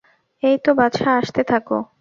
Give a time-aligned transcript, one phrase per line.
[0.43, 1.77] এই তো, বাছা, আসতে থাকো।